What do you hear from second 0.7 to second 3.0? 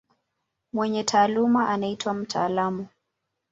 Mwenye taaluma anaitwa mtaalamu.